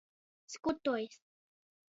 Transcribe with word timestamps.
Skutojs. 0.53 1.21